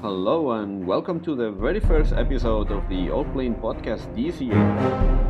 [0.00, 4.54] Hello and welcome to the very first episode of the Allplane podcast this year,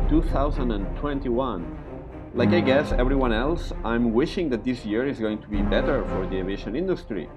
[0.07, 1.77] 2021.
[2.35, 6.05] Like I guess everyone else, I'm wishing that this year is going to be better
[6.09, 7.27] for the aviation industry,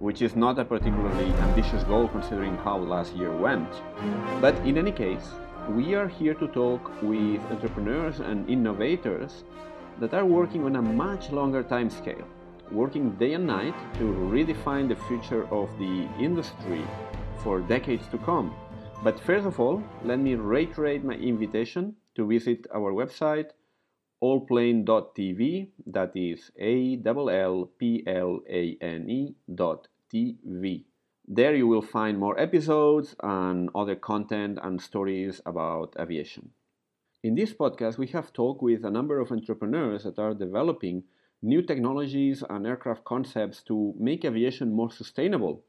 [0.00, 3.70] which is not a particularly ambitious goal considering how last year went.
[4.40, 5.28] But in any case,
[5.68, 9.44] we are here to talk with entrepreneurs and innovators
[10.00, 12.26] that are working on a much longer time scale
[12.70, 16.84] working day and night to redefine the future of the industry
[17.42, 18.54] for decades to come.
[19.02, 23.50] But first of all, let me reiterate my invitation to visit our website
[24.22, 30.84] allplane.tv, that is A L L P L A N E dot TV.
[31.26, 36.50] There you will find more episodes and other content and stories about aviation.
[37.22, 41.04] In this podcast, we have talked with a number of entrepreneurs that are developing
[41.42, 45.64] new technologies and aircraft concepts to make aviation more sustainable.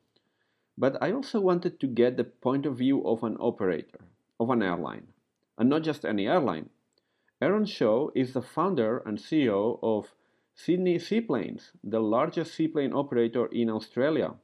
[0.77, 3.99] But I also wanted to get the point of view of an operator,
[4.39, 5.07] of an airline,
[5.57, 6.69] and not just any airline.
[7.41, 10.13] Aaron Shaw is the founder and CEO of
[10.55, 14.35] Sydney Seaplanes, the largest seaplane operator in Australia.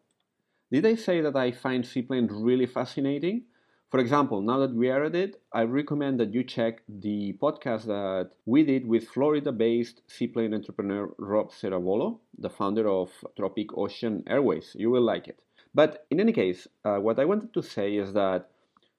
[0.71, 3.45] Did I say that I find seaplanes really fascinating?
[3.89, 7.85] For example, now that we are at it, I recommend that you check the podcast
[7.85, 14.23] that we did with Florida based seaplane entrepreneur Rob Ceravolo, the founder of Tropic Ocean
[14.27, 14.75] Airways.
[14.77, 15.39] You will like it.
[15.73, 18.51] But in any case, uh, what I wanted to say is that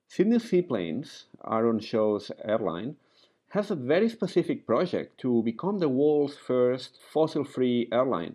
[0.08, 2.96] Sydney Seaplanes, Aaron Shaw's airline,
[3.50, 8.34] has a very specific project to become the world's first fossil free airline.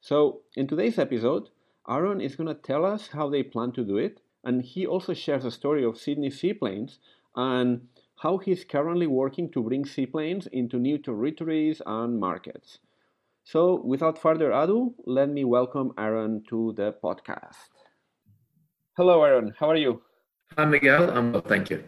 [0.00, 1.50] So, in today's episode,
[1.86, 5.14] Aaron is going to tell us how they plan to do it and he also
[5.14, 6.98] shares a story of Sydney seaplanes
[7.36, 7.88] and
[8.22, 12.78] how he's currently working to bring seaplanes into new territories and markets.
[13.44, 17.70] So, without further ado, let me welcome Aaron to the podcast.
[18.96, 19.52] Hello, Aaron.
[19.58, 20.02] How are you?
[20.56, 21.10] Hi, Miguel.
[21.10, 21.82] I'm well, thank you.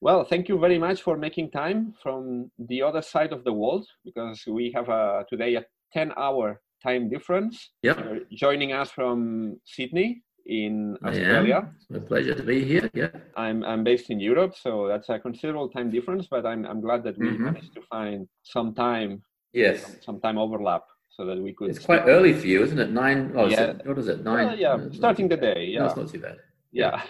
[0.00, 3.86] Well, thank you very much for making time from the other side of the world
[4.04, 7.70] because we have a, today a 10 hour time difference.
[7.82, 8.28] Yep.
[8.32, 11.70] joining us from Sydney, in Australia.
[11.88, 12.90] It's a pleasure to be here.
[12.94, 13.10] Yeah.
[13.36, 16.26] I'm I'm based in Europe, so that's a considerable time difference.
[16.30, 17.44] But I'm I'm glad that we mm-hmm.
[17.44, 19.22] managed to find some time.
[19.52, 19.82] Yes.
[19.84, 21.70] Some, some, time overlap so that we could.
[21.70, 22.90] It's quite early for you, isn't it?
[22.90, 23.32] Nine.
[23.34, 23.70] Oh, yeah.
[23.70, 24.22] It, what is it?
[24.24, 24.48] Nine.
[24.48, 24.76] Uh, yeah.
[24.92, 25.66] Starting the day.
[25.72, 25.80] Yeah.
[25.80, 26.36] No, it's not too bad
[26.72, 27.02] yeah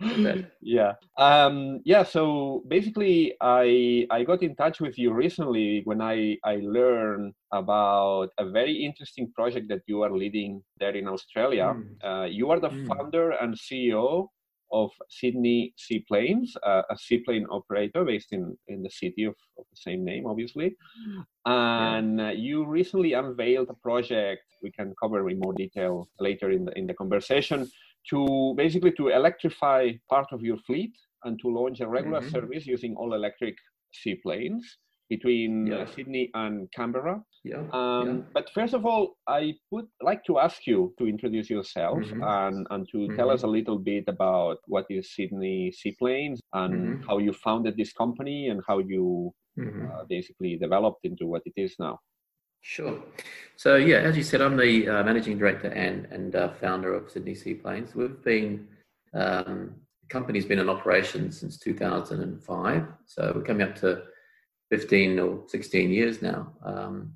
[0.60, 6.36] yeah um, yeah so basically i i got in touch with you recently when i
[6.44, 11.84] i learned about a very interesting project that you are leading there in australia mm.
[12.04, 12.86] uh, you are the mm.
[12.88, 14.26] founder and ceo
[14.72, 19.76] of Sydney Seaplanes, uh, a seaplane operator based in, in the city of, of the
[19.76, 20.76] same name, obviously.
[21.44, 22.30] And yeah.
[22.30, 26.86] you recently unveiled a project we can cover in more detail later in the, in
[26.86, 27.68] the conversation
[28.08, 30.92] to basically to electrify part of your fleet
[31.24, 32.30] and to launch a regular mm-hmm.
[32.30, 33.56] service using all electric
[33.92, 34.78] seaplanes
[35.10, 35.84] between uh, yeah.
[35.94, 37.20] Sydney and Canberra.
[37.44, 37.64] Yeah.
[37.72, 38.22] Um, yeah.
[38.32, 42.22] But first of all, I would like to ask you to introduce yourself mm-hmm.
[42.22, 43.16] and, and to mm-hmm.
[43.16, 47.08] tell us a little bit about what is Sydney Seaplanes and mm-hmm.
[47.08, 49.86] how you founded this company and how you mm-hmm.
[49.86, 51.98] uh, basically developed into what it is now.
[52.62, 53.02] Sure.
[53.56, 57.10] So yeah, as you said, I'm the uh, managing director and and uh, founder of
[57.10, 57.94] Sydney Seaplanes.
[57.94, 58.68] We've been
[59.14, 64.02] um, the company's been in operation since 2005, so we're coming up to
[64.70, 66.52] 15 or 16 years now.
[66.64, 67.12] Um,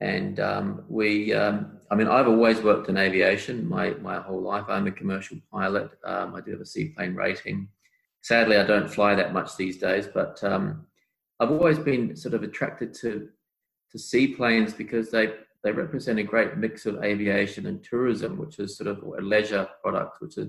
[0.00, 4.64] and um, we, um, I mean, I've always worked in aviation my my whole life.
[4.68, 5.90] I'm a commercial pilot.
[6.04, 7.68] Um, I do have a seaplane rating.
[8.22, 10.86] Sadly, I don't fly that much these days, but um,
[11.40, 13.28] I've always been sort of attracted to
[13.92, 15.32] to seaplanes because they
[15.64, 19.68] they represent a great mix of aviation and tourism, which is sort of a leisure
[19.82, 20.48] product, which are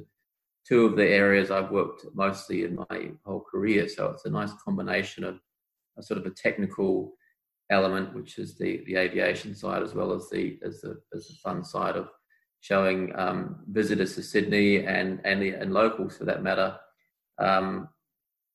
[0.68, 3.90] two of the areas I've worked mostly in my whole career.
[3.90, 5.40] So it's a nice combination of
[5.98, 7.14] a sort of a technical
[7.72, 11.36] element, which is the the aviation side, as well as the as the as the
[11.44, 12.10] fun side of
[12.62, 16.78] showing um, visitors to Sydney and and the, and locals for that matter
[17.40, 17.90] um,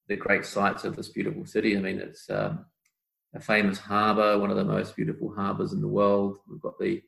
[0.08, 1.76] the great sights of this beautiful city.
[1.76, 2.66] I mean, it's um,
[3.34, 6.38] a famous harbour, one of the most beautiful harbours in the world.
[6.48, 7.02] We've got the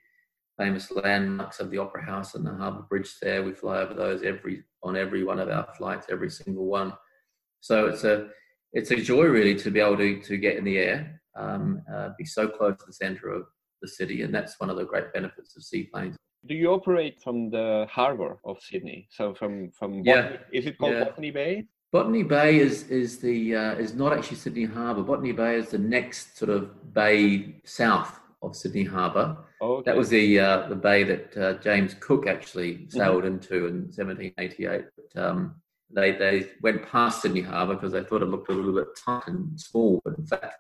[0.59, 3.43] famous landmarks of the Opera House and the Harbour Bridge there.
[3.43, 6.93] We fly over those every on every one of our flights, every single one.
[7.61, 8.29] So it's a
[8.73, 12.11] it's a joy really to be able to to get in the air, um, uh,
[12.19, 13.47] be so close to the centre of
[13.83, 16.17] the city, and that's one of the great benefits of seaplanes.
[16.47, 19.09] Do you operate from the harbour of Sydney?
[19.11, 20.39] So from from yeah.
[20.53, 21.05] is it called yeah.
[21.05, 21.67] Botany Bay?
[21.97, 25.03] Botany Bay is is the uh, is not actually Sydney Harbour.
[25.03, 29.39] Botany Bay is the next sort of bay south of Sydney Harbour.
[29.63, 29.83] okay.
[29.87, 32.99] that was the uh, the bay that uh, James Cook actually mm-hmm.
[32.99, 33.33] sailed mm-hmm.
[33.33, 34.85] into in 1788.
[34.95, 35.55] But, um,
[35.91, 39.29] they they went past Sydney Harbour because they thought it looked a little bit tight
[39.29, 40.53] and small, but in fact,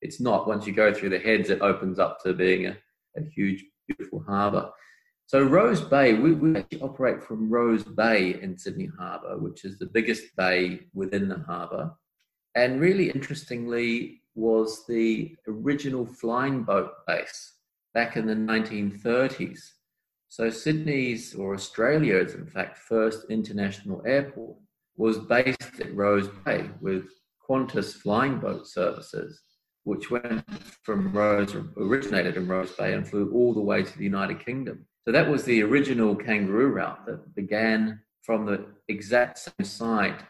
[0.00, 0.46] it's not.
[0.46, 2.76] Once you go through the heads, it opens up to being a,
[3.16, 4.70] a huge, beautiful harbour.
[5.26, 9.78] So Rose Bay, we, we actually operate from Rose Bay in Sydney Harbour, which is
[9.78, 11.94] the biggest bay within the harbour.
[12.54, 17.54] And really interestingly, was the original flying boat base
[17.94, 19.60] back in the 1930s.
[20.28, 24.56] So Sydney's or Australia's, in fact, first international airport
[24.96, 27.04] was based at Rose Bay with
[27.48, 29.40] Qantas flying boat services,
[29.84, 30.44] which went
[30.82, 34.86] from Rose, originated in Rose Bay and flew all the way to the United Kingdom.
[35.04, 40.22] So that was the original kangaroo route that began from the exact same site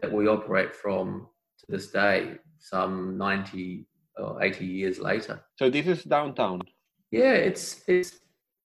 [0.00, 1.26] that we operate from
[1.58, 3.86] to this day, some 90
[4.16, 5.42] or 80 years later.
[5.58, 6.62] So this is downtown.
[7.10, 8.20] Yeah, it's it's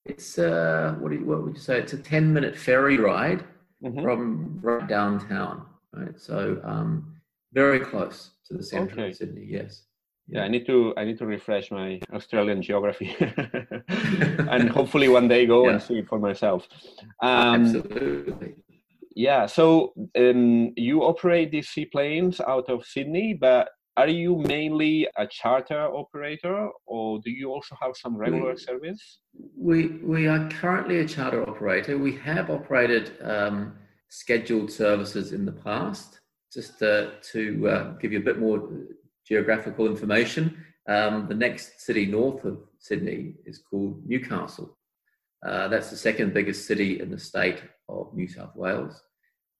[0.06, 1.80] it's uh what, you, what would you say?
[1.80, 3.44] It's a 10 minute ferry ride
[3.84, 4.02] mm-hmm.
[4.02, 6.18] from right downtown, right?
[6.18, 7.16] So um,
[7.54, 9.10] very close to the center okay.
[9.10, 9.46] of Sydney.
[9.48, 9.84] Yes.
[10.30, 13.16] Yeah, I need to I need to refresh my Australian geography,
[13.90, 15.74] and hopefully one day go yeah.
[15.74, 16.68] and see it for myself.
[17.22, 18.56] Um, Absolutely.
[19.16, 19.46] Yeah.
[19.46, 25.82] So um, you operate these seaplanes out of Sydney, but are you mainly a charter
[25.82, 29.20] operator, or do you also have some regular we, service?
[29.58, 31.98] We we are currently a charter operator.
[31.98, 33.74] We have operated um,
[34.10, 36.20] scheduled services in the past.
[36.54, 38.70] Just uh, to uh, give you a bit more
[39.28, 44.78] geographical information, um, the next city north of Sydney is called Newcastle.
[45.46, 49.02] Uh, that's the second biggest city in the state of New South Wales.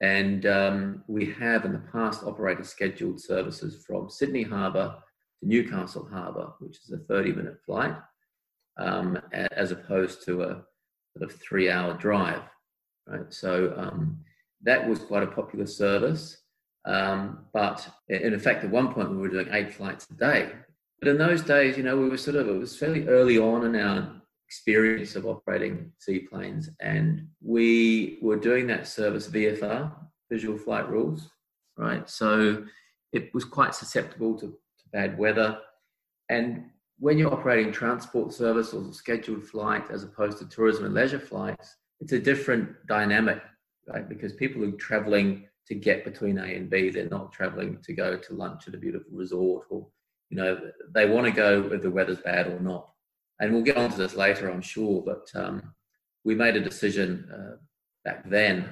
[0.02, 4.96] And um, we have in the past operated scheduled services from Sydney Harbour
[5.40, 7.96] to Newcastle Harbour, which is a 30 minute flight,
[8.78, 10.64] um, as opposed to a
[11.18, 12.44] sort of three hour drive.
[13.08, 13.34] Right.
[13.34, 14.20] So um,
[14.64, 16.38] that was quite a popular service.
[16.88, 20.52] Um, but in fact, at one point we were doing eight flights a day.
[21.00, 23.66] But in those days, you know, we were sort of, it was fairly early on
[23.66, 26.70] in our experience of operating seaplanes.
[26.80, 29.92] And we were doing that service VFR,
[30.32, 31.30] visual flight rules,
[31.78, 32.10] right?
[32.10, 32.66] So
[33.12, 35.60] it was quite susceptible to, to bad weather.
[36.30, 36.64] And
[37.00, 41.76] when you're operating transport service or scheduled flight as opposed to tourism and leisure flights,
[42.00, 43.42] it's a different dynamic,
[43.88, 44.08] right?
[44.08, 46.90] Because people are traveling to get between A and B.
[46.90, 49.88] They're not traveling to go to lunch at a beautiful resort or,
[50.30, 50.60] you know,
[50.94, 52.90] they want to go whether the weather's bad or not.
[53.40, 55.74] And we'll get onto this later, I'm sure, but um,
[56.24, 57.58] we made a decision uh,
[58.04, 58.68] back then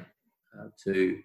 [0.57, 1.19] uh, to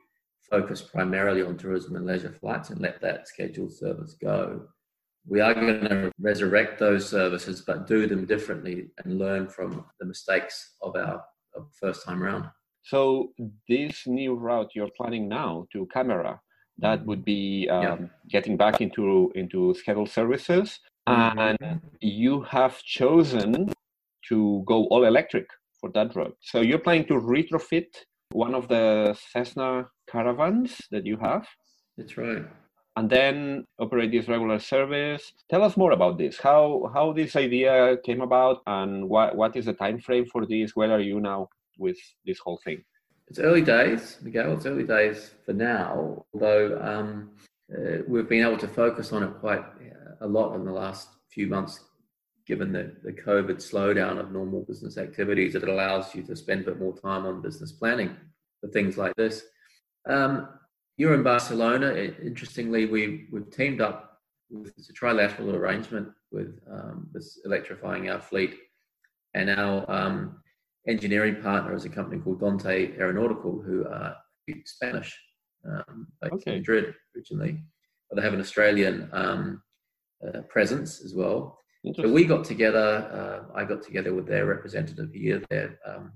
[0.50, 4.62] focus primarily on tourism and leisure flights and let that scheduled service go.
[5.26, 10.06] We are going to resurrect those services, but do them differently and learn from the
[10.06, 11.22] mistakes of our
[11.72, 12.46] first time around.
[12.82, 13.32] So
[13.68, 16.40] this new route you're planning now to Canberra,
[16.78, 17.96] that would be um, yeah.
[18.28, 23.72] getting back into into scheduled services, and you have chosen
[24.28, 25.46] to go all electric
[25.80, 26.36] for that route.
[26.40, 27.88] So you're planning to retrofit
[28.32, 31.46] one of the Cessna caravans that you have.
[31.96, 32.44] That's right.
[32.96, 35.32] And then operate this regular service.
[35.48, 36.38] Tell us more about this.
[36.38, 40.74] How how this idea came about, and what what is the time frame for this?
[40.74, 41.48] Where are you now
[41.80, 42.84] with this whole thing?
[43.26, 44.52] It's early days, Miguel.
[44.54, 47.30] It's early days for now, although um,
[47.72, 49.64] uh, we've been able to focus on it quite
[50.20, 51.80] a lot in the last few months,
[52.46, 55.54] given the, the COVID slowdown of normal business activities.
[55.54, 58.16] It allows you to spend a bit more time on business planning
[58.60, 59.44] for things like this.
[60.08, 60.48] Um,
[60.96, 61.94] you're in Barcelona.
[62.22, 64.18] Interestingly, we, we've teamed up
[64.50, 68.56] with it's a trilateral arrangement with um, this electrifying our fleet
[69.34, 70.42] and our um,
[70.90, 74.16] engineering partner is a company called Dante Aeronautical, who are
[74.64, 75.16] Spanish,
[75.64, 76.52] um, based okay.
[76.52, 77.62] in Madrid originally,
[78.08, 79.62] but they have an Australian um,
[80.26, 81.58] uh, presence as well.
[81.94, 82.88] So we got together.
[83.48, 85.42] Uh, I got together with their representative here.
[85.48, 86.12] There, um,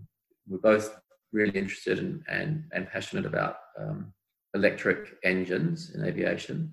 [0.46, 0.94] we're both
[1.32, 4.12] really interested in, and and passionate about um,
[4.54, 6.70] electric engines in aviation,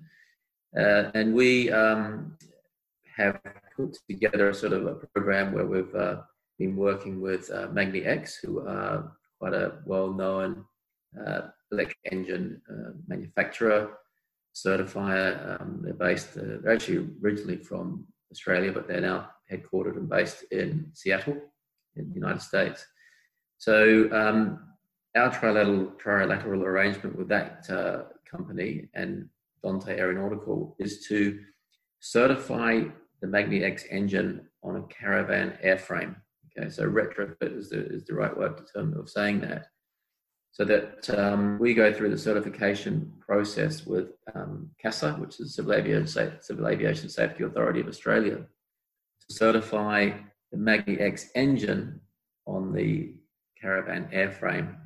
[0.78, 2.36] uh, and we um,
[3.16, 3.40] have
[3.76, 6.16] put together a sort of a program where we've uh,
[6.62, 10.64] been working with uh, X, who are quite a well-known
[11.26, 11.42] uh,
[11.72, 13.98] electric engine uh, manufacturer,
[14.54, 15.60] certifier.
[15.60, 20.44] Um, they're based, uh, they're actually originally from Australia, but they're now headquartered and based
[20.52, 21.38] in Seattle,
[21.96, 22.86] in the United States.
[23.58, 24.40] So um,
[25.16, 29.28] our trilateral, trilateral arrangement with that uh, company and
[29.62, 31.40] Dante Aeronautical is to
[32.00, 32.82] certify
[33.20, 36.16] the magniX engine on a caravan airframe
[36.58, 39.66] Okay, so retrofit is the, is the right word to term of saying that.
[40.50, 45.72] So that um, we go through the certification process with um, CASA, which is Civil
[45.72, 50.10] Aviation, Civil Aviation Safety Authority of Australia, to certify
[50.50, 52.00] the magniX engine
[52.46, 53.14] on the
[53.58, 54.76] Caravan airframe.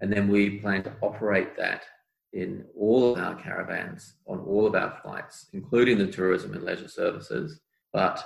[0.00, 1.84] And then we plan to operate that
[2.32, 6.88] in all of our caravans, on all of our flights, including the tourism and leisure
[6.88, 7.60] services.
[7.92, 8.24] But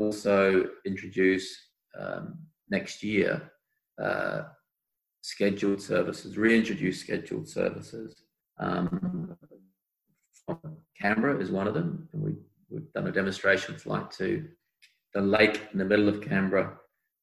[0.00, 1.54] also introduce
[1.98, 2.38] um,
[2.70, 3.50] next year
[4.02, 4.42] uh,
[5.22, 8.14] scheduled services, reintroduce scheduled services.
[8.58, 9.36] Um,
[11.00, 12.34] Canberra is one of them, and we,
[12.68, 14.46] we've done a demonstration flight to
[15.14, 16.76] the lake in the middle of Canberra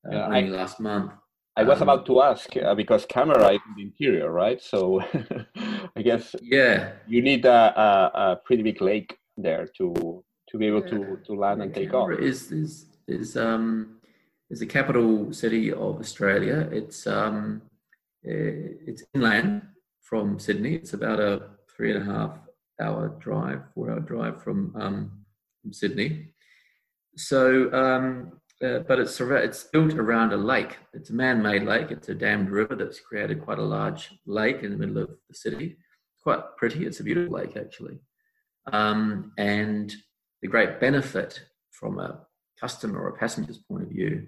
[0.07, 1.11] uh, yeah, I, last month.
[1.57, 4.61] I was um, about to ask uh, because Canberra is in the interior, right?
[4.61, 5.01] So
[5.95, 10.67] I guess yeah, you need a, a, a, pretty big lake there to to be
[10.67, 10.91] able yeah.
[10.91, 12.21] to to land and take Canberra off.
[12.21, 14.00] Is is is um
[14.51, 16.67] is the capital city of Australia.
[16.71, 17.61] It's um
[18.25, 19.61] eh, it's inland
[20.01, 20.75] from Sydney.
[20.75, 22.37] It's about a three and a half
[22.81, 25.11] hour drive, four hour drive from um,
[25.61, 26.33] from Sydney.
[27.15, 30.77] So um, uh, but it's it's built around a lake.
[30.93, 31.89] It's a man-made lake.
[31.89, 35.35] It's a dammed river that's created quite a large lake in the middle of the
[35.35, 35.77] city.
[36.13, 36.85] It's quite pretty.
[36.85, 37.99] It's a beautiful lake actually.
[38.71, 39.93] Um, and
[40.41, 41.41] the great benefit
[41.71, 42.19] from a
[42.59, 44.27] customer or a passenger's point of view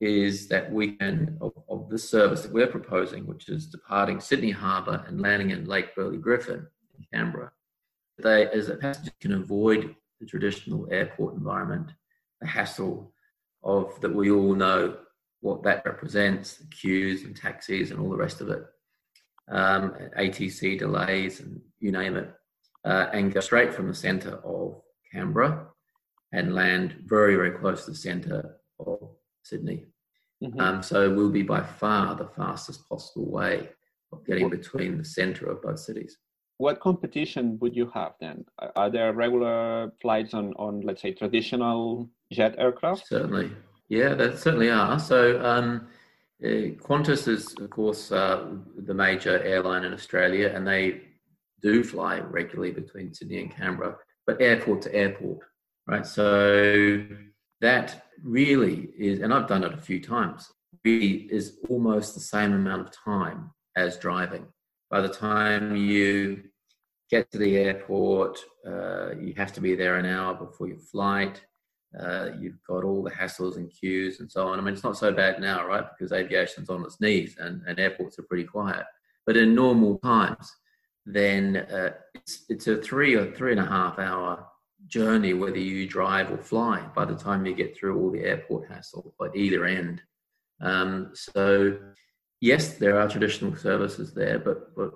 [0.00, 4.50] is that we can of, of this service that we're proposing, which is departing Sydney
[4.50, 7.50] Harbour and landing in Lake Burley Griffin in Canberra.
[8.18, 11.90] They, as a passenger, can avoid the traditional airport environment,
[12.40, 13.12] the hassle
[13.62, 14.96] of that we all know
[15.40, 18.64] what that represents the queues and taxis and all the rest of it,
[19.48, 22.32] um, ATC delays and you name it,
[22.84, 24.80] uh, and go straight from the centre of
[25.12, 25.66] Canberra
[26.32, 29.10] and land very, very close to the centre of
[29.48, 29.86] Sydney.
[30.42, 30.60] Mm-hmm.
[30.60, 33.68] Um, so we'll be by far the fastest possible way
[34.12, 36.16] of getting between the centre of both cities.
[36.58, 38.44] What competition would you have then?
[38.74, 43.06] Are there regular flights on, on let's say, traditional jet aircraft?
[43.06, 43.52] Certainly.
[43.88, 44.98] Yeah, there certainly are.
[44.98, 45.88] So um,
[46.44, 51.02] uh, Qantas is, of course, uh, the major airline in Australia, and they
[51.62, 55.38] do fly regularly between Sydney and Canberra, but airport to airport,
[55.86, 56.06] right?
[56.06, 57.06] So
[57.60, 60.50] that really is, and I've done it a few times,
[60.84, 64.46] really is almost the same amount of time as driving.
[64.90, 66.44] By the time you
[67.10, 71.42] get to the airport, uh, you have to be there an hour before your flight.
[71.98, 74.58] Uh, you've got all the hassles and queues and so on.
[74.58, 75.84] I mean, it's not so bad now, right?
[75.96, 78.84] Because aviation's on its knees and, and airports are pretty quiet.
[79.26, 80.50] But in normal times,
[81.06, 84.46] then uh, it's, it's a three or three and a half hour
[84.88, 88.68] journey, whether you drive or fly, by the time you get through all the airport
[88.68, 90.02] hassle at either end.
[90.60, 91.78] Um, so,
[92.40, 94.92] yes, there are traditional services there, but, but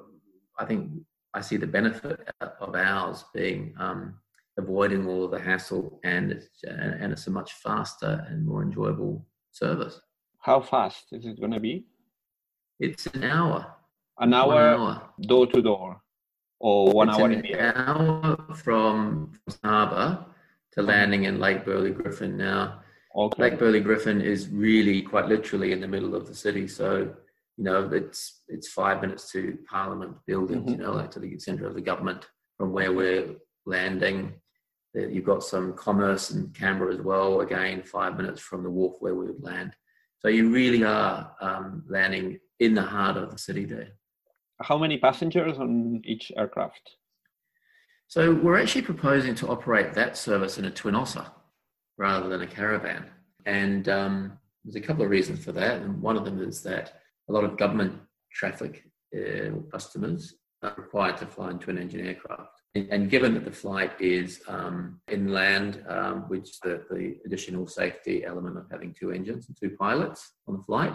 [0.59, 0.91] I think
[1.35, 4.15] I see the benefit of ours being um,
[4.59, 9.27] avoiding all of the hassle and it's, and it's a much faster and more enjoyable
[9.51, 10.01] service.
[10.41, 11.87] How fast is it going to be?
[12.81, 13.75] It's an hour.
[14.19, 15.11] An hour, hour.
[15.23, 16.03] door to door,
[16.63, 17.77] or one it's hour an in the air.
[17.77, 19.33] hour from
[19.65, 20.25] Harbour
[20.73, 22.37] to landing in Lake Burley Griffin.
[22.37, 22.81] Now,
[23.17, 23.43] okay.
[23.43, 27.13] Lake Burley Griffin is really quite literally in the middle of the city, so
[27.59, 30.81] you know it's it's five minutes to Parliament buildings, mm-hmm.
[30.81, 32.27] you know, like to the centre of the government
[32.57, 33.35] from where we're
[33.67, 34.33] landing.
[34.95, 39.15] You've got some commerce in Canberra as well, again, five minutes from the wharf where
[39.15, 39.75] we would land.
[40.19, 43.93] So you really are um, landing in the heart of the city there.
[44.63, 46.97] How many passengers on each aircraft?
[48.09, 51.27] So we're actually proposing to operate that service in a twin otter
[51.97, 53.07] rather than a caravan.
[53.47, 55.83] And um, there's a couple of reasons for that.
[55.83, 57.99] And one of them is that a lot of government
[58.33, 58.85] traffic
[59.17, 62.61] uh, customers are required to fly in twin engine aircraft.
[62.75, 68.57] And given that the flight is um, inland, um, which the, the additional safety element
[68.57, 70.95] of having two engines and two pilots on the flight,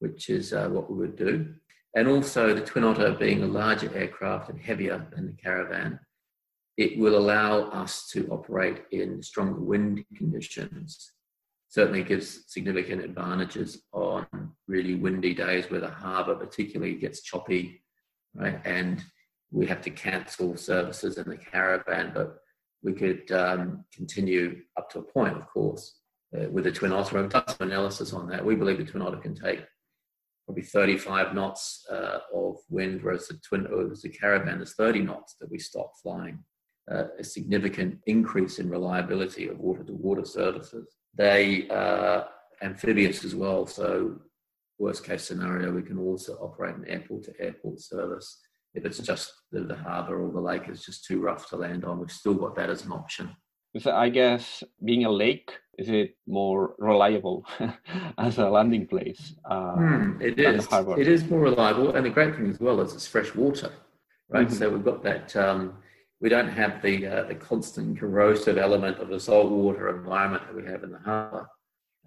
[0.00, 1.54] which is uh, what we would do,
[1.94, 6.00] and also the Twin Otter being a larger aircraft and heavier than the Caravan,
[6.76, 11.12] it will allow us to operate in stronger wind conditions.
[11.68, 14.26] Certainly gives significant advantages on
[14.68, 17.82] really windy days where the harbour particularly gets choppy,
[18.34, 18.60] right?
[18.64, 19.02] And
[19.50, 22.38] we have to cancel services in the caravan, but
[22.82, 25.98] we could um, continue up to a point, of course,
[26.34, 27.18] uh, with the Twin Otter.
[27.18, 28.44] I've done some analysis on that.
[28.44, 29.62] We believe the Twin Otter can take
[30.44, 35.36] probably 35 knots uh, of wind, whereas the Twin, whereas the Caravan is 30 knots
[35.40, 36.38] that we stop flying.
[36.90, 40.96] Uh, a significant increase in reliability of water-to-water services.
[41.14, 42.24] They uh,
[42.60, 43.66] amphibious as well.
[43.66, 44.18] So
[44.78, 48.40] worst case scenario, we can also operate an airport to airport service.
[48.74, 51.84] If it's just the, the harbour or the lake is just too rough to land
[51.84, 53.30] on, we've still got that as an option.
[53.78, 57.46] So I guess being a lake, is it more reliable
[58.18, 59.34] as a landing place?
[59.44, 60.68] Uh, mm, it is.
[60.70, 63.72] It is more reliable, and the great thing as well is it's fresh water,
[64.28, 64.46] right?
[64.46, 64.56] Mm-hmm.
[64.56, 65.34] So we've got that.
[65.34, 65.78] Um,
[66.20, 70.70] we don't have the uh, the constant corrosive element of the saltwater environment that we
[70.70, 71.48] have in the harbour.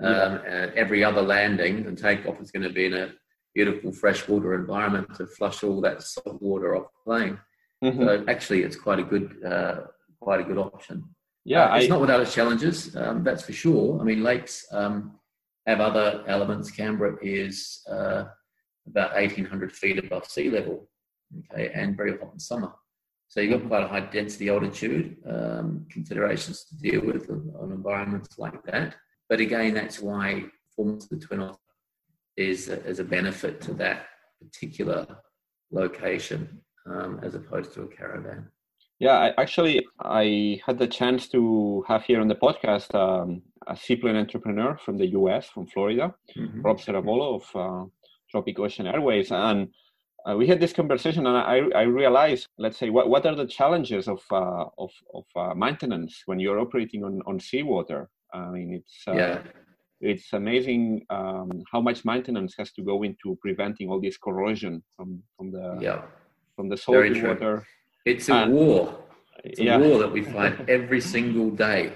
[0.02, 0.72] Um, yeah.
[0.76, 3.14] every other landing and takeoff is going to be in a
[3.56, 7.40] beautiful freshwater environment to flush all that salt water off the plane.
[7.84, 8.04] Mm-hmm.
[8.04, 9.82] So actually, it's quite a good uh,
[10.20, 11.04] quite a good option.
[11.46, 12.96] Yeah, uh, it's I, not without its challenges.
[12.96, 14.02] Um, that's for sure.
[14.02, 15.20] I mean, lakes um,
[15.68, 16.72] have other elements.
[16.72, 18.26] Canberra is uh,
[18.88, 20.90] about eighteen hundred feet above sea level,
[21.54, 22.72] okay, and very hot in summer.
[23.28, 28.38] So you've got quite a high density altitude um, considerations to deal with on environments
[28.38, 28.96] like that.
[29.30, 31.58] But again, that's why performance of the twin otter
[32.38, 34.08] is a, is a benefit to that
[34.42, 35.08] particular
[35.72, 38.48] location um, as opposed to a caravan.
[39.00, 43.76] Yeah, I, actually, I had the chance to have here on the podcast um, a
[43.76, 46.62] seaplane entrepreneur from the US, from Florida, mm-hmm.
[46.62, 47.90] Rob Ceravolo of uh,
[48.32, 49.68] Tropic Ocean Airways, and
[50.28, 53.46] uh, we had this conversation, and I, I realized, let's say, what, what are the
[53.46, 58.10] challenges of uh, of, of uh, maintenance when you're operating on on seawater?
[58.34, 59.40] I mean, it's uh, yeah.
[60.02, 65.22] it's amazing um, how much maintenance has to go into preventing all this corrosion from
[65.38, 66.02] from the yeah.
[66.56, 67.68] from the salty water.
[68.06, 68.98] It's a and, war.
[69.44, 69.78] It's a yeah.
[69.78, 71.94] war that we fight every single day.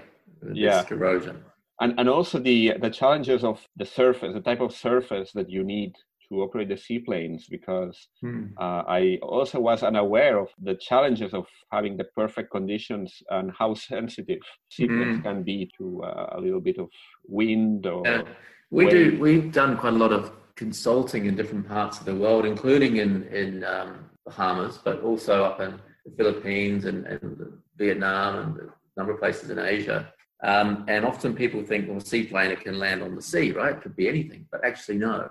[0.54, 0.84] yeah.
[0.84, 1.44] corrosion.
[1.82, 5.64] And and also the the challenges of the surface, the type of surface that you
[5.64, 5.94] need
[6.30, 8.46] to operate the seaplanes because hmm.
[8.60, 13.74] uh, I also was unaware of the challenges of having the perfect conditions and how
[13.74, 15.24] sensitive seaplanes hmm.
[15.24, 16.90] can be to uh, a little bit of
[17.28, 18.08] wind or.
[18.08, 18.24] Uh,
[18.72, 18.94] we wave.
[18.94, 19.20] do.
[19.20, 23.24] We've done quite a lot of consulting in different parts of the world, including in
[23.42, 29.14] in um, Bahamas, but also up in the Philippines and, and Vietnam and a number
[29.14, 30.12] of places in Asia.
[30.44, 33.76] Um, and often people think, well, a seaplane it can land on the sea, right?
[33.76, 35.30] It could be anything, but actually no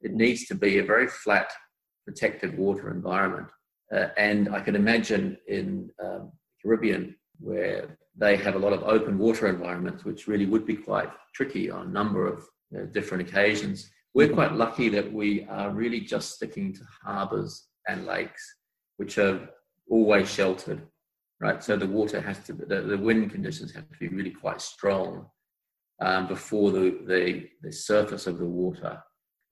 [0.00, 1.50] it needs to be a very flat,
[2.06, 3.48] protected water environment.
[3.94, 9.18] Uh, and I can imagine in um, Caribbean where they have a lot of open
[9.18, 13.28] water environments, which really would be quite tricky on a number of you know, different
[13.28, 13.90] occasions.
[14.14, 18.56] We're quite lucky that we are really just sticking to harbours and lakes,
[18.96, 19.48] which are
[19.90, 20.80] always sheltered,
[21.40, 21.62] right?
[21.62, 25.26] So the water has to, the, the wind conditions have to be really quite strong
[26.00, 29.02] um, before the, the, the surface of the water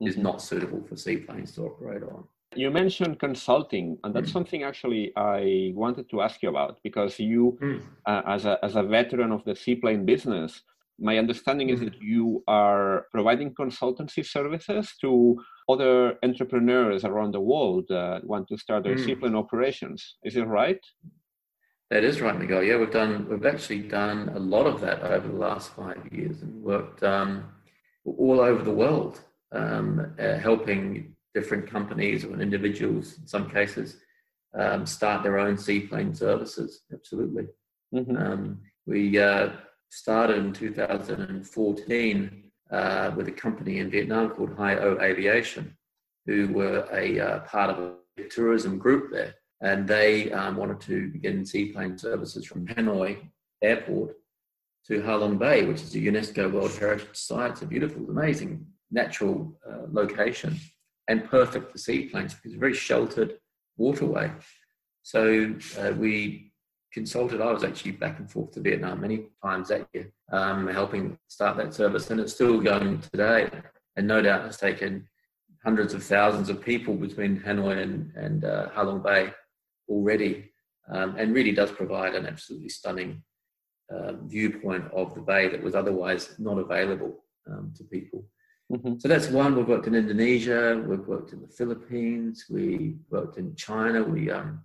[0.01, 0.23] is mm-hmm.
[0.23, 2.23] not suitable for seaplanes to operate on.
[2.55, 4.33] You mentioned consulting, and that's mm.
[4.33, 7.79] something actually I wanted to ask you about because you, mm.
[8.07, 10.63] uh, as, a, as a veteran of the seaplane business,
[10.99, 17.85] my understanding is that you are providing consultancy services to other entrepreneurs around the world
[17.89, 19.05] that want to start their mm.
[19.05, 20.17] seaplane operations.
[20.23, 20.79] Is it right?
[21.89, 22.63] That is right, Miguel.
[22.63, 23.27] Yeah, we've done.
[23.29, 27.45] We've actually done a lot of that over the last five years and worked um,
[28.05, 33.97] all over the world um, uh, helping different companies or individuals, in some cases,
[34.57, 36.81] um, start their own seaplane services.
[36.93, 37.47] Absolutely.
[37.93, 38.17] Mm-hmm.
[38.17, 39.49] Um, we uh,
[39.89, 45.75] started in 2014 uh, with a company in Vietnam called Hai Au Aviation,
[46.25, 49.35] who were a uh, part of a tourism group there.
[49.61, 53.17] And they um, wanted to begin seaplane services from Hanoi
[53.61, 54.15] Airport
[54.87, 57.51] to Halong Bay, which is a UNESCO World Heritage Site.
[57.51, 60.57] It's a beautiful, amazing natural uh, location
[61.07, 63.37] and perfect for seaplanes because it's a very sheltered
[63.77, 64.31] waterway.
[65.03, 66.48] So uh, we
[66.91, 67.41] consulted.
[67.41, 71.57] I was actually back and forth to Vietnam many times that year, um, helping start
[71.57, 73.49] that service, and it's still going today.
[73.95, 75.07] And no doubt it's taken
[75.63, 79.33] hundreds of thousands of people between Hanoi and, and uh, Halong Bay
[79.89, 80.51] already,
[80.91, 83.21] um, and really does provide an absolutely stunning
[83.91, 88.23] uh, viewpoint of the bay that was otherwise not available um, to people.
[88.71, 88.99] Mm-hmm.
[88.99, 89.55] So that's one.
[89.55, 90.81] We've worked in Indonesia.
[90.87, 92.45] We've worked in the Philippines.
[92.49, 94.03] We worked in China.
[94.03, 94.61] We um,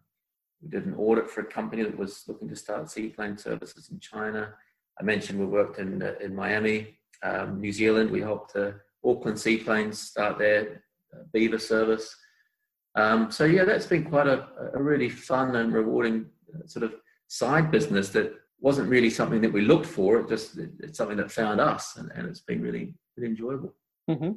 [0.65, 4.01] we did an audit for a company that was looking to start seaplane services in
[4.01, 4.55] China.
[4.99, 8.11] I mentioned we worked in uh, in Miami, um, New Zealand.
[8.11, 8.73] We helped uh,
[9.05, 12.17] Auckland Seaplanes start their uh, Beaver service.
[12.97, 16.95] Um, so yeah, that's been quite a, a really fun and rewarding uh, sort of
[17.29, 20.21] side business that wasn't really something that we looked for.
[20.21, 23.75] It just it's something that found us, and, and it's been really really enjoyable.
[24.09, 24.33] Mm-hmm.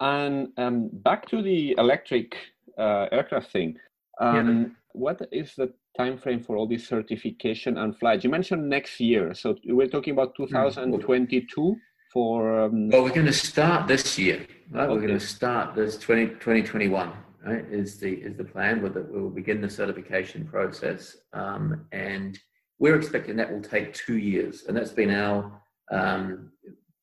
[0.00, 2.36] And um, back to the electric
[2.76, 3.78] uh, aircraft thing.
[4.20, 4.76] Um.
[4.92, 8.24] What is the time frame for all this certification and flights?
[8.24, 11.72] You mentioned next year, so we're talking about 2022 mm-hmm.
[12.12, 12.64] for?
[12.64, 12.88] Um...
[12.88, 14.46] Well, we're going to start this year.
[14.70, 14.84] Right?
[14.84, 14.92] Okay.
[14.94, 17.12] We're going to start this 20, 2021.
[17.44, 18.80] Right, is the is the plan.
[18.82, 22.38] With we'll begin the certification process, um, and
[22.78, 26.52] we're expecting that will take two years, and that's been our um,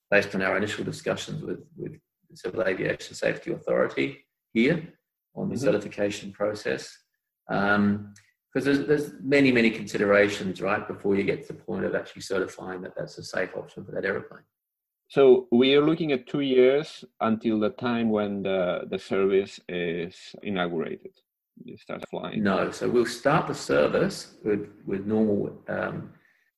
[0.10, 1.92] based on our initial discussions with with
[2.30, 4.82] the Civil Aviation Safety Authority here
[5.36, 5.66] on the mm-hmm.
[5.66, 6.98] certification process.
[7.50, 8.14] Um,
[8.52, 12.24] because there's, there's many many considerations right before you get to the point of actually
[12.24, 14.42] certifying that that's a safe option for that aeroplane.
[15.08, 20.16] So we are looking at two years until the time when the, the service is
[20.44, 21.14] inaugurated.
[21.64, 22.42] You start flying.
[22.42, 26.12] No so we'll start the service with with normal um,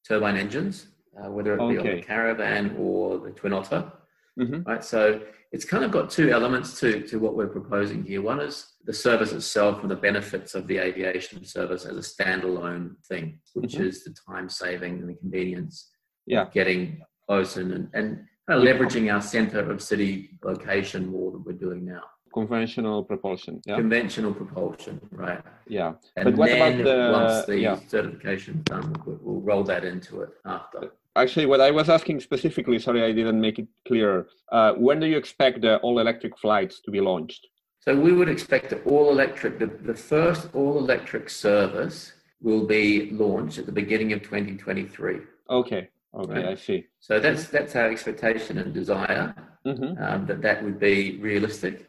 [0.08, 1.90] turbine engines uh, whether it be okay.
[1.90, 3.92] on the caravan or the twin otter
[4.40, 4.62] mm-hmm.
[4.64, 8.22] right so it's kind of got two elements to, to what we're proposing here.
[8.22, 12.96] One is the service itself and the benefits of the aviation service as a standalone
[13.06, 13.84] thing, which mm-hmm.
[13.84, 15.90] is the time saving and the convenience
[16.26, 16.46] yeah.
[16.54, 21.44] getting close and, and, and kind of leveraging our center of city location more than
[21.44, 22.04] we're doing now.
[22.34, 23.62] Conventional propulsion.
[23.66, 23.76] Yeah.
[23.76, 25.44] Conventional propulsion, right.
[25.68, 25.96] Yeah.
[26.16, 27.80] And but what then about the, once the yeah.
[27.90, 32.80] certification's done, we'll, we'll roll that into it after actually what i was asking specifically
[32.80, 36.82] sorry i didn't make it clear uh, when do you expect the all electric flights
[36.82, 37.48] to be launched?
[37.80, 43.12] So we would expect the all electric the, the first all electric service will be
[43.12, 45.20] launched at the beginning of 2023
[45.50, 46.46] okay okay right?
[46.46, 46.86] i see.
[47.00, 49.34] So that's that's our expectation and desire
[49.66, 50.04] mm-hmm.
[50.04, 51.88] um, that that would be realistic.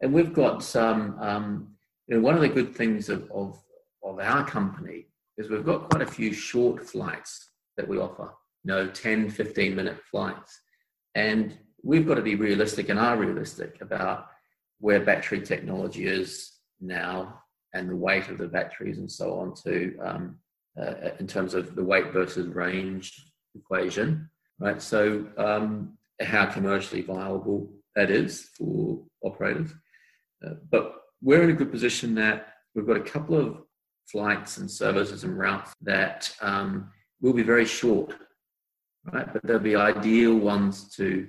[0.00, 1.68] And we've got some um,
[2.06, 3.58] you know one of the good things of, of
[4.02, 5.06] of our company
[5.38, 8.30] is we've got quite a few short flights that we offer
[8.64, 10.60] you know 10 15 minute flights.
[11.14, 14.28] And we've got to be realistic and are realistic about
[14.78, 17.42] where battery technology is now
[17.74, 20.36] and the weight of the batteries and so on to um,
[20.80, 24.28] uh, in terms of the weight versus range equation
[24.60, 24.80] right?
[24.80, 29.72] So um, how commercially viable that is for operators.
[30.46, 33.62] Uh, but we're in a good position that we've got a couple of
[34.06, 38.14] flights and services and routes that um, will be very short
[39.04, 39.32] right?
[39.32, 41.28] But there'll be ideal ones to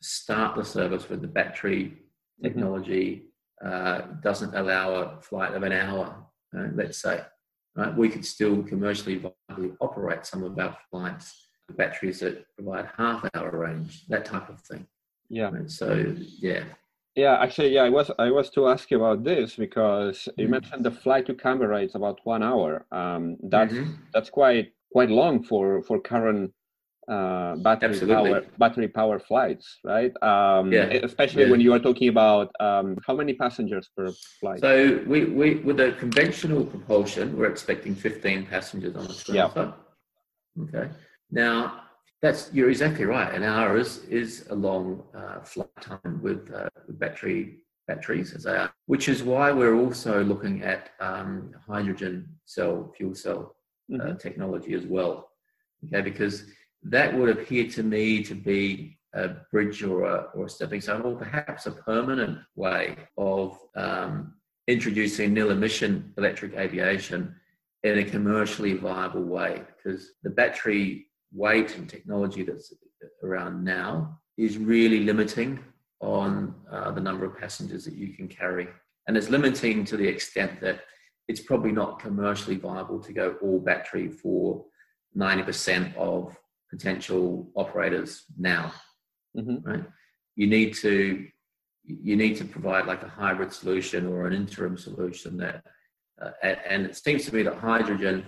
[0.00, 2.44] start the service with the battery mm-hmm.
[2.44, 3.32] technology
[3.64, 6.26] uh, doesn't allow a flight of an hour,
[6.74, 7.20] let's say.
[7.76, 7.96] Right?
[7.96, 9.22] We could still commercially
[9.80, 14.60] operate some of our flights with batteries that provide half hour range, that type of
[14.60, 14.86] thing.
[15.28, 15.48] Yeah.
[15.48, 16.64] And so, yeah.
[17.14, 20.52] Yeah, actually, yeah, I was I was to ask you about this because you mm-hmm.
[20.52, 22.86] mentioned the flight to Canberra is about one hour.
[22.90, 23.92] Um, that's mm-hmm.
[24.14, 26.52] that's quite quite long for for current
[27.08, 28.30] uh, battery Absolutely.
[28.30, 30.12] power battery power flights, right?
[30.22, 30.84] Um, yeah.
[30.84, 31.50] Especially yeah.
[31.50, 34.60] when you are talking about um, how many passengers per flight.
[34.60, 39.74] So we, we with the conventional propulsion, we're expecting 15 passengers on the Twin Otter.
[40.56, 40.62] Yeah.
[40.64, 40.90] Okay.
[41.30, 41.82] Now
[42.20, 43.34] that's you're exactly right.
[43.34, 48.44] An hour is is a long uh, flight time with, uh, with battery batteries as
[48.44, 53.56] they are, which is why we're also looking at um, hydrogen cell fuel cell
[53.92, 54.16] uh, mm-hmm.
[54.18, 55.30] technology as well.
[55.86, 56.44] Okay, because
[56.84, 61.02] that would appear to me to be a bridge or a, or a stepping stone,
[61.02, 64.34] or perhaps a permanent way of um,
[64.66, 67.34] introducing nil emission electric aviation
[67.82, 69.62] in a commercially viable way.
[69.76, 72.72] Because the battery weight and technology that's
[73.22, 75.58] around now is really limiting
[76.00, 78.68] on uh, the number of passengers that you can carry.
[79.06, 80.80] And it's limiting to the extent that
[81.28, 84.64] it's probably not commercially viable to go all battery for
[85.16, 86.36] 90% of
[86.72, 88.72] potential operators now,
[89.36, 89.68] mm-hmm.
[89.68, 89.84] right?
[90.36, 91.26] You need to
[91.84, 95.64] you need to provide like a hybrid solution or an interim solution that,
[96.22, 96.30] uh,
[96.70, 98.24] and it seems to me that hydrogen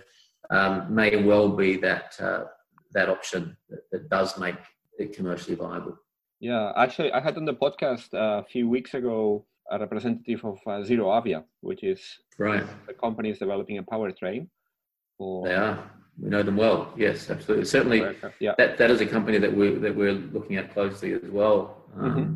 [0.50, 2.44] um, may well be that uh,
[2.92, 4.56] that option that, that, does make
[4.98, 5.96] it commercially viable.
[6.40, 10.58] Yeah, actually, I had on the podcast uh, a few weeks ago a representative of
[10.66, 12.00] uh, ZeroAvia, which is
[12.38, 12.66] right.
[12.86, 14.48] The company is developing a powertrain.
[15.16, 16.92] For, they are we know them well.
[16.96, 17.64] Yes, absolutely.
[17.64, 18.54] Certainly, yeah.
[18.58, 21.84] that that is a company that we that we're looking at closely as well.
[21.96, 22.34] Um, mm-hmm.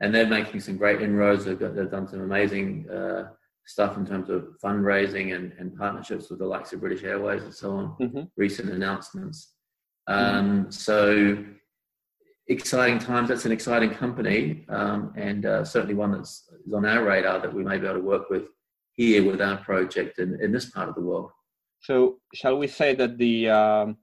[0.00, 1.44] And they're making some great inroads.
[1.44, 3.28] They've, got, they've done some amazing uh,
[3.64, 7.54] stuff in terms of fundraising and, and partnerships with the likes of British Airways and
[7.54, 7.96] so on.
[8.00, 8.22] Mm-hmm.
[8.36, 9.54] Recent announcements.
[10.06, 10.70] Um, mm-hmm.
[10.70, 11.44] So
[12.48, 13.28] exciting times.
[13.28, 17.64] That's an exciting company, um, and uh, certainly one that's on our radar that we
[17.64, 18.48] may be able to work with
[18.92, 21.30] here with our project in, in this part of the world.
[21.84, 23.98] So shall we say that the um,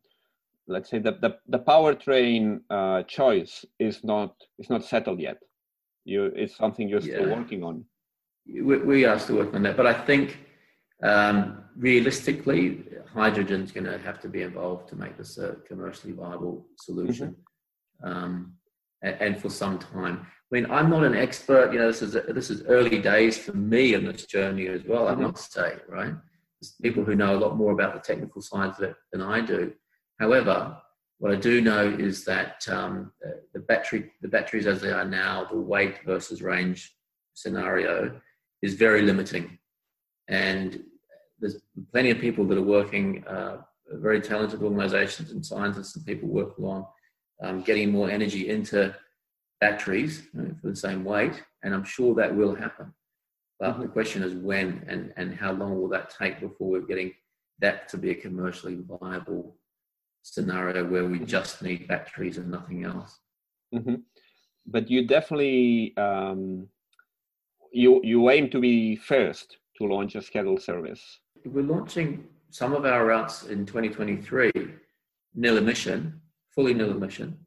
[0.67, 5.37] let's say the the, the powertrain uh, choice is not is not settled yet.
[6.05, 7.15] You it's something you're yeah.
[7.15, 7.83] still working on.
[8.45, 10.39] We, we, are still working on that, but I think
[11.03, 16.13] um, realistically, hydrogen is going to have to be involved to make this a commercially
[16.13, 17.35] viable solution.
[18.03, 18.11] Mm-hmm.
[18.11, 18.53] Um,
[19.03, 20.25] and, and, for some time.
[20.51, 21.71] I mean, I'm not an expert.
[21.71, 25.05] You know, this is this is early days for me in this journey as well.
[25.05, 25.23] Mm-hmm.
[25.23, 26.13] I must say, right?
[26.81, 29.73] People who know a lot more about the technical side of it than I do.
[30.19, 30.77] However,
[31.17, 33.11] what I do know is that um,
[33.53, 36.95] the battery, the batteries as they are now, the weight versus range
[37.33, 38.19] scenario
[38.61, 39.57] is very limiting,
[40.27, 40.83] and
[41.39, 41.57] there's
[41.91, 43.57] plenty of people that are working, uh,
[43.93, 46.85] very talented organisations and scientists and people working on
[47.41, 48.95] um, getting more energy into
[49.59, 52.93] batteries you know, for the same weight, and I'm sure that will happen.
[53.61, 53.81] But mm-hmm.
[53.83, 57.13] the question is when and, and how long will that take before we're getting
[57.59, 59.55] that to be a commercially viable
[60.23, 63.19] scenario where we just need batteries and nothing else.
[63.73, 63.95] Mm-hmm.
[64.65, 66.67] But you definitely um,
[67.71, 71.19] you you aim to be first to launch a scheduled service.
[71.45, 74.51] We're launching some of our routes in 2023,
[75.35, 76.19] nil emission,
[76.55, 77.37] fully nil emission.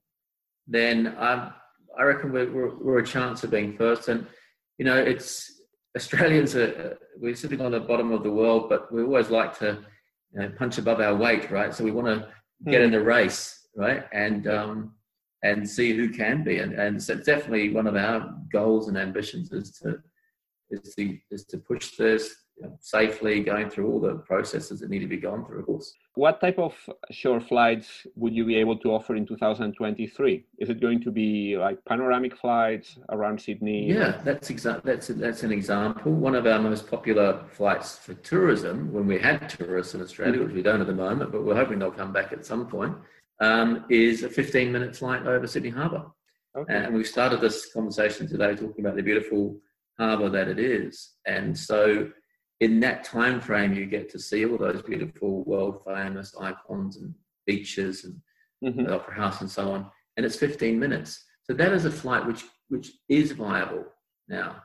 [0.69, 1.51] Then I
[1.99, 4.07] I reckon we're, we're, we're a chance of being first.
[4.09, 4.29] And
[4.79, 5.54] you know, it's
[5.97, 9.79] Australians are we're sitting on the bottom of the world, but we always like to
[10.33, 11.73] you know, punch above our weight, right?
[11.73, 12.29] So we want to
[12.71, 12.97] get in hmm.
[12.97, 14.05] the race, right?
[14.13, 14.95] And um,
[15.45, 16.59] and see who can be.
[16.59, 20.01] And and so definitely one of our goals and ambitions is to
[20.71, 22.35] is to is to push this
[22.81, 25.95] safely, going through all the processes that need to be gone through, of course.
[26.15, 26.75] What type of
[27.11, 30.45] short flights would you be able to offer in 2023?
[30.59, 33.91] Is it going to be like panoramic flights around Sydney?
[33.91, 34.85] Yeah, that's exact.
[34.85, 36.13] That's that's an example.
[36.13, 40.47] One of our most popular flights for tourism, when we had tourists in Australia, mm-hmm.
[40.47, 42.95] which we don't at the moment, but we're hoping they'll come back at some point,
[43.41, 46.05] um, is a 15-minute flight over Sydney Harbour.
[46.57, 46.73] Okay.
[46.73, 49.57] And we've started this conversation today talking about the beautiful
[49.99, 52.11] harbour that it is, and so
[52.65, 57.15] in that time frame, you get to see all those beautiful, world famous icons and
[57.47, 58.15] beaches and
[58.65, 58.85] mm-hmm.
[58.85, 59.87] the opera house and so on.
[60.17, 61.25] And it's 15 minutes.
[61.43, 63.85] So that is a flight which which is viable
[64.29, 64.63] now.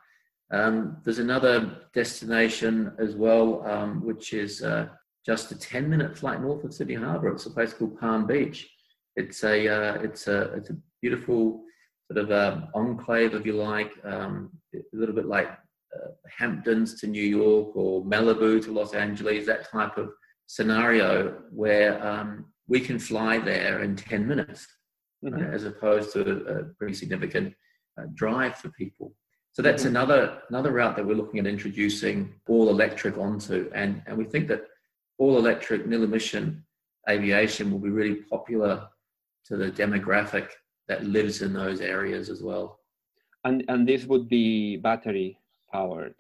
[0.52, 4.88] Um, there's another destination as well, um, which is uh,
[5.26, 7.34] just a 10 minute flight north of Sydney Harbour.
[7.34, 8.70] It's a place called Palm Beach.
[9.18, 11.64] It's a uh, it's a it's a beautiful
[12.10, 15.50] sort of um, enclave, if you like, um, a little bit like
[15.96, 20.10] uh, Hamptons to New York or Malibu to Los Angeles, that type of
[20.48, 24.68] scenario where um, we can fly there in 10 minutes
[25.24, 25.36] mm-hmm.
[25.36, 27.54] right, as opposed to a pretty significant
[28.00, 29.14] uh, drive for people.
[29.52, 29.96] So that's mm-hmm.
[29.96, 34.48] another another route that we're looking at introducing all electric onto, and and we think
[34.48, 34.62] that
[35.18, 36.64] all electric nil emission
[37.10, 38.88] aviation will be really popular
[39.46, 40.50] to the demographic
[40.88, 42.80] that lives in those areas as well.
[43.44, 45.40] And and this would be battery
[45.72, 46.16] powered?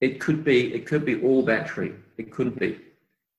[0.00, 0.74] It could be.
[0.74, 1.94] It could be all battery.
[2.18, 2.80] It could be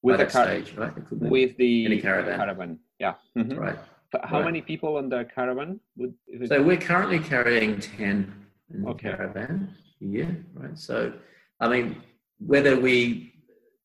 [0.01, 0.95] with the car- stage, right?
[0.95, 2.39] It could be with the any caravan.
[2.39, 2.79] caravan.
[2.99, 3.15] Yeah.
[3.37, 3.57] Mm-hmm.
[3.57, 3.77] Right.
[4.23, 4.45] how right.
[4.45, 5.79] many people on the caravan?
[5.97, 6.13] Would,
[6.47, 8.33] so we're currently carrying ten
[8.73, 9.09] in the okay.
[9.09, 9.75] caravan.
[9.99, 10.31] Yeah.
[10.53, 10.77] Right.
[10.77, 11.13] So,
[11.59, 12.01] I mean,
[12.39, 13.33] whether we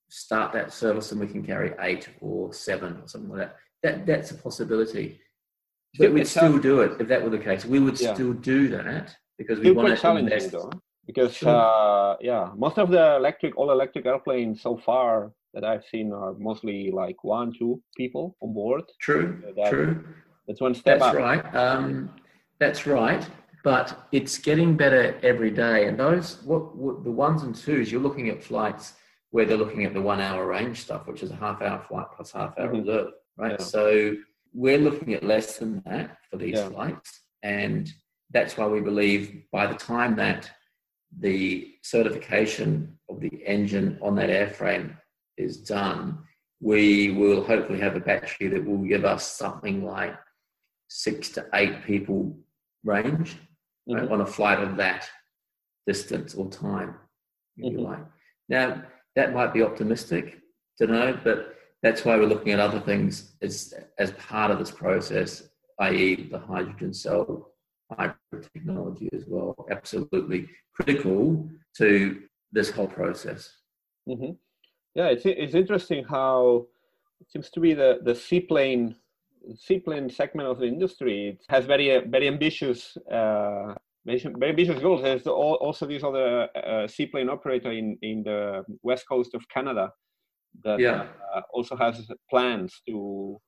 [0.08, 4.06] start that service and we can carry eight or seven or something like that, that
[4.06, 5.20] that's a possibility.
[5.98, 7.64] But we'd still do it if that were the case.
[7.64, 8.14] We would yeah.
[8.14, 10.52] still do that because we want to invest.
[10.52, 10.70] Though
[11.08, 11.48] because sure.
[11.48, 16.34] uh, yeah most of the electric all electric airplanes so far that i've seen are
[16.34, 20.04] mostly like one two people on board true that, true
[20.46, 21.20] that's one step that's up.
[21.28, 22.10] right um,
[22.60, 23.26] that's right
[23.64, 28.06] but it's getting better every day and those what, what, the ones and twos you're
[28.08, 28.92] looking at flights
[29.30, 32.06] where they're looking at the one hour range stuff which is a half hour flight
[32.14, 32.86] plus half hour mm-hmm.
[32.86, 33.64] reserve right yeah.
[33.64, 34.14] so
[34.54, 36.68] we're looking at less than that for these yeah.
[36.68, 37.90] flights and
[38.30, 40.50] that's why we believe by the time that
[41.16, 44.96] the certification of the engine on that airframe
[45.36, 46.18] is done,
[46.60, 50.14] we will hopefully have a battery that will give us something like
[50.88, 52.36] six to eight people
[52.84, 53.36] range
[53.88, 53.94] mm-hmm.
[53.94, 55.08] right, on a flight of that
[55.86, 56.94] distance or time,
[57.56, 57.78] if mm-hmm.
[57.78, 58.04] you like.
[58.48, 58.82] Now,
[59.16, 60.38] that might be optimistic
[60.78, 64.70] to know, but that's why we're looking at other things as, as part of this
[64.70, 65.48] process,
[65.80, 67.52] i.e., the hydrogen cell
[67.90, 69.54] hybrid technology as well.
[69.70, 72.22] Absolutely critical to
[72.52, 73.50] this whole process.
[74.08, 74.32] Mm-hmm.
[74.94, 76.66] Yeah, it's it's interesting how
[77.20, 78.96] it seems to be the the seaplane
[79.56, 82.96] seaplane segment of the industry it has very very ambitious.
[83.10, 83.74] Uh,
[84.06, 85.02] very ambitious goals.
[85.02, 89.92] There's also this other uh, seaplane operator in, in the west coast of Canada
[90.64, 91.08] that yeah.
[91.34, 93.38] uh, also has plans to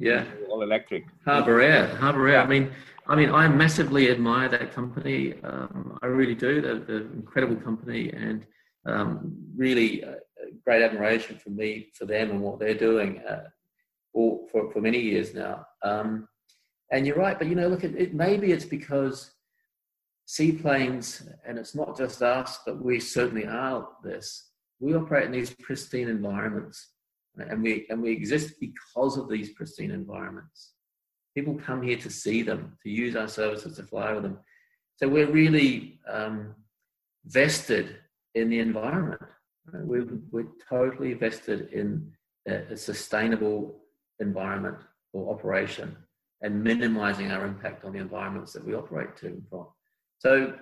[0.00, 0.24] yeah.
[0.50, 1.04] all electric.
[1.24, 2.40] Harbour air harbour air.
[2.40, 2.70] I mean
[3.06, 5.34] i mean i massively admire that company.
[5.42, 6.60] Um, i really do.
[6.60, 8.46] They're, they're an incredible company and
[8.86, 10.14] um, really uh,
[10.64, 13.44] great admiration for me for them and what they're doing uh,
[14.14, 15.66] all, for, for many years now.
[15.82, 16.28] Um,
[16.90, 19.16] And you're right, but you know, look, it, it, maybe it's because
[20.24, 24.50] seaplanes, and it's not just us, but we certainly are this.
[24.80, 26.76] We operate in these pristine environments,
[27.40, 30.72] and we and we exist because of these pristine environments.
[31.34, 34.38] People come here to see them, to use our services, to fly with them.
[34.96, 36.54] So we're really um,
[37.26, 37.96] vested
[38.34, 39.22] in the environment.
[39.72, 42.10] We're, we're totally vested in
[42.48, 43.80] a, a sustainable
[44.18, 44.78] environment
[45.12, 45.96] or operation
[46.42, 49.66] and minimizing our impact on the environments that we operate to and from.
[50.18, 50.54] So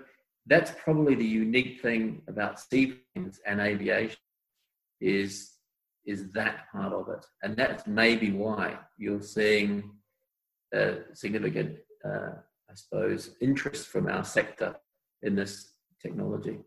[0.46, 4.18] that's probably the unique thing about seaplanes and aviation
[5.00, 5.52] is
[6.06, 9.90] is that part of it, and that's maybe why you're seeing
[10.72, 12.32] a significant, uh,
[12.70, 14.76] I suppose, interest from our sector
[15.22, 16.58] in this technology.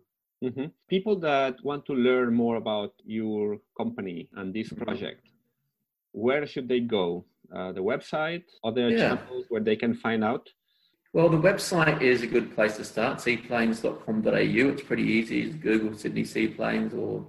[0.43, 0.65] Mm-hmm.
[0.89, 5.27] People that want to learn more about your company and this project,
[6.11, 7.25] where should they go?
[7.53, 8.97] Uh, the website, other yeah.
[8.97, 10.49] channels where they can find out?
[11.13, 14.31] Well, the website is a good place to start, seaplanes.com.au.
[14.31, 15.49] It's pretty easy.
[15.49, 17.25] Google Sydney Seaplanes or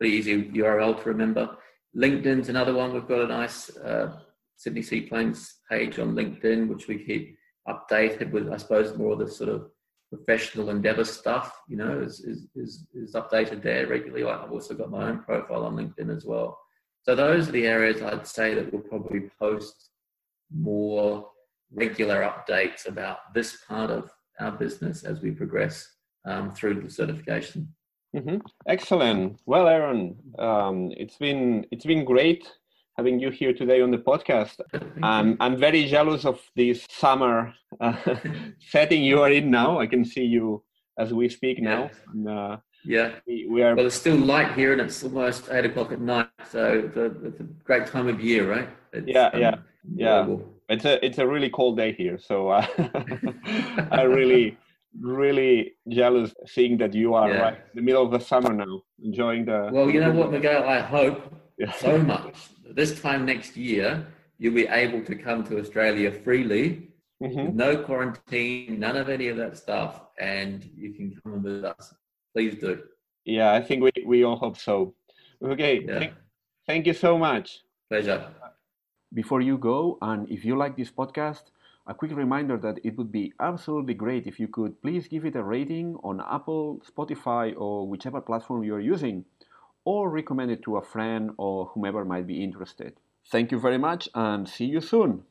[0.00, 1.56] pretty easy URL to remember.
[1.94, 2.94] LinkedIn's another one.
[2.94, 4.20] We've got a nice uh,
[4.56, 7.36] Sydney Seaplanes page on LinkedIn, which we keep
[7.68, 9.70] updated with, I suppose, more of the sort of
[10.08, 14.24] professional endeavor stuff, you know, is, is, is, is updated there regularly.
[14.24, 16.58] I've also got my own profile on LinkedIn as well.
[17.02, 19.90] So those are the areas I'd say that we'll probably post
[20.50, 21.28] more
[21.72, 24.10] regular updates about this part of
[24.40, 25.86] our business as we progress
[26.24, 27.72] um, through the certification.
[28.14, 28.38] Mm-hmm.
[28.66, 29.38] Excellent.
[29.46, 32.44] Well, Aaron, um, it's been it's been great
[32.96, 34.60] having you here today on the podcast.
[35.02, 37.96] Um, I'm very jealous of this summer uh,
[38.58, 39.80] setting you are in now.
[39.80, 40.62] I can see you
[40.98, 41.82] as we speak now.
[41.84, 42.12] Yeah.
[42.12, 43.74] And, uh, yeah, we, we, are.
[43.74, 46.28] Well, it's still light here, and it's almost eight o'clock at night.
[46.50, 48.68] So it's a, it's a great time of year, right?
[48.92, 49.54] It's, yeah, um, yeah,
[49.94, 50.36] yeah.
[50.68, 52.66] It's a it's a really cold day here, so uh,
[53.90, 54.58] I really
[54.98, 57.40] really jealous seeing that you are yeah.
[57.40, 59.70] right in the middle of the summer now, enjoying the.
[59.72, 61.72] Well, you know what, Miguel, I hope yeah.
[61.72, 62.36] so much.
[62.70, 64.06] This time next year,
[64.38, 66.88] you'll be able to come to Australia freely,
[67.22, 67.56] mm-hmm.
[67.56, 71.94] no quarantine, none of any of that stuff, and you can come with us
[72.34, 72.82] please do.
[73.24, 74.94] Yeah, I think we, we all hope so.
[75.42, 75.98] Okay, yeah.
[75.98, 76.12] thank,
[76.66, 77.60] thank you so much.
[77.88, 78.28] Pleasure.
[79.12, 81.42] Before you go, and if you like this podcast,
[81.86, 85.36] a quick reminder that it would be absolutely great if you could please give it
[85.36, 89.24] a rating on Apple, Spotify, or whichever platform you're using,
[89.84, 92.94] or recommend it to a friend or whomever might be interested.
[93.26, 95.24] Thank you very much and see you soon.